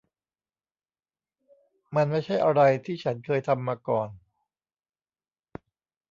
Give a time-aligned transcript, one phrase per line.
[1.95, 4.09] มันไม่ใช่อะไรที่ฉันเคยทำมาก่อน